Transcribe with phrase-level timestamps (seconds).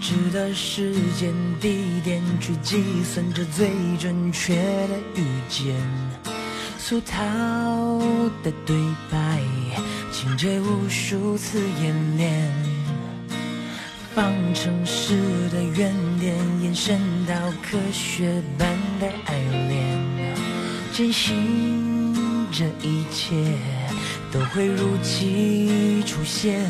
[0.00, 5.76] 值得时间地点去计算着最准确的遇见，
[6.78, 7.18] 俗套
[8.42, 8.76] 的对
[9.10, 9.42] 白，
[10.10, 12.50] 情节无数次演练，
[14.14, 15.18] 方程式
[15.50, 20.34] 的原点延伸到科学般的爱恋，
[20.94, 22.16] 坚信
[22.50, 23.36] 这一切
[24.32, 26.68] 都会如期出现。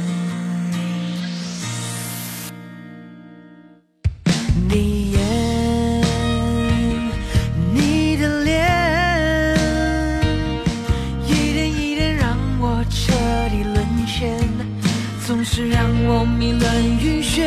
[16.24, 17.42] 迷乱晕眩。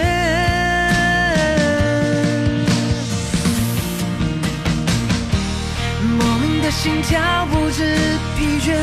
[6.17, 7.95] 莫名的心跳不知
[8.37, 8.75] 疲倦，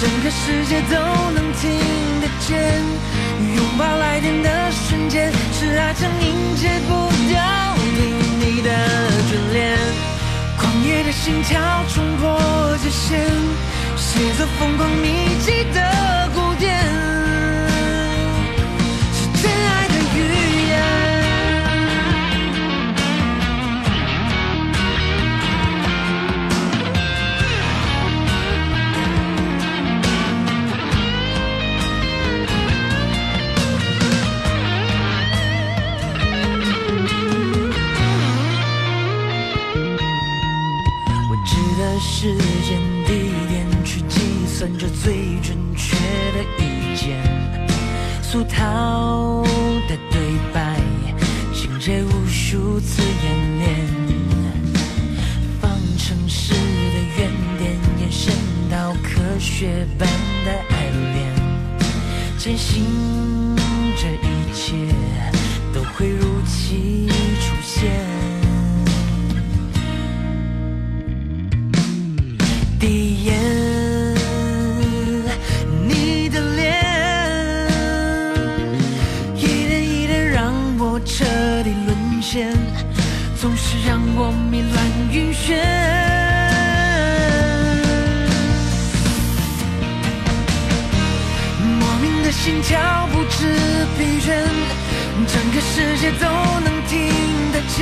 [0.00, 0.96] 整个世界都
[1.32, 1.70] 能听
[2.20, 2.50] 得见。
[3.56, 7.42] 拥抱来电的瞬间，是爱成瘾戒不掉
[7.96, 7.98] 对
[8.40, 8.70] 你的
[9.28, 9.78] 眷恋。
[10.56, 13.18] 狂野的心跳冲破界限，
[13.96, 15.33] 写作疯狂密
[42.24, 42.30] 时
[42.66, 43.12] 间地
[43.50, 45.94] 点去计算着最准确
[46.32, 47.22] 的遇见，
[48.22, 49.42] 俗套
[49.86, 50.80] 的对白，
[51.52, 53.86] 情节无数次演练，
[55.60, 58.32] 方程式的原点延伸
[58.70, 60.08] 到科学般
[60.46, 61.30] 的爱恋，
[62.38, 62.86] 坚信
[63.98, 64.72] 这一切
[65.74, 66.33] 都会如
[83.40, 84.74] 总是让我迷乱
[85.12, 85.54] 晕眩。
[91.78, 93.36] 莫名的心跳不知
[93.96, 94.28] 疲倦，
[95.26, 96.26] 整个世界都
[96.60, 96.92] 能听
[97.52, 97.78] 得见。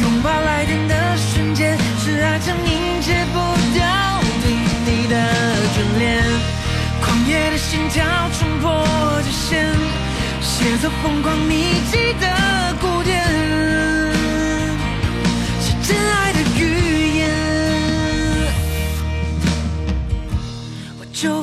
[0.00, 3.38] 拥抱来电的瞬间，是爱成瘾戒不
[3.74, 3.80] 掉
[4.42, 4.44] 对
[4.86, 5.14] 你的
[5.74, 6.22] 眷恋。
[7.02, 8.04] 狂野的心跳
[8.38, 8.86] 冲破
[9.22, 9.66] 界限，
[10.40, 12.26] 写作疯狂密集的
[12.80, 13.18] 古典，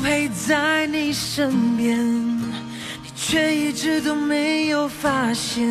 [0.07, 5.67] 陪在你身边，你却一直都没有发现，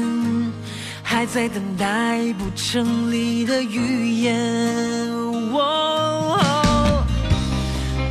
[1.03, 4.39] 还在等待不成立的预言。
[5.55, 6.39] 哦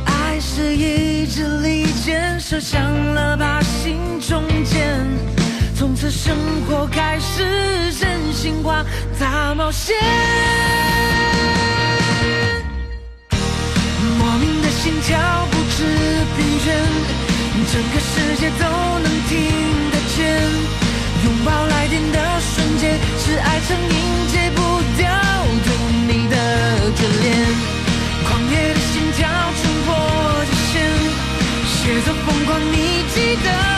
[0.04, 2.82] 爱是一支利箭，射向
[3.14, 4.98] 了靶心中间，
[5.78, 6.36] 从此生
[6.68, 8.84] 活开始真心话
[9.16, 9.94] 大冒险。
[14.18, 16.66] 莫名的心跳是疲倦，
[17.70, 18.64] 整个世界都
[19.04, 19.32] 能听
[19.92, 20.16] 得见。
[21.22, 23.94] 拥抱来电的瞬间，是爱成瘾
[24.32, 24.60] 戒不
[24.96, 25.04] 掉
[25.64, 25.68] 对
[26.08, 26.34] 你的
[26.96, 27.24] 眷恋。
[28.24, 29.28] 狂野的心跳
[29.60, 29.86] 冲破
[30.50, 30.74] 极限，
[31.68, 32.74] 写作疯狂你
[33.14, 33.75] 记得